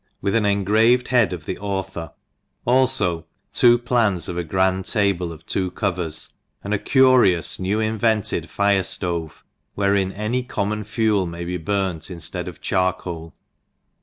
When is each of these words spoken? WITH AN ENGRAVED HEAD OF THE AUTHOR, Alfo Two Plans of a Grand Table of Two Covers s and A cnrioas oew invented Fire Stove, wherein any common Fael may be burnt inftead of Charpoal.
WITH 0.19 0.33
AN 0.33 0.47
ENGRAVED 0.47 1.09
HEAD 1.09 1.31
OF 1.31 1.45
THE 1.45 1.59
AUTHOR, 1.59 2.11
Alfo 2.65 3.25
Two 3.53 3.77
Plans 3.77 4.27
of 4.27 4.35
a 4.35 4.43
Grand 4.43 4.85
Table 4.85 5.31
of 5.31 5.45
Two 5.45 5.69
Covers 5.69 6.15
s 6.15 6.33
and 6.63 6.73
A 6.73 6.79
cnrioas 6.79 7.59
oew 7.59 7.79
invented 7.87 8.49
Fire 8.49 8.81
Stove, 8.81 9.43
wherein 9.75 10.11
any 10.11 10.41
common 10.41 10.83
Fael 10.85 11.29
may 11.29 11.45
be 11.45 11.57
burnt 11.57 12.01
inftead 12.09 12.47
of 12.47 12.61
Charpoal. 12.61 13.33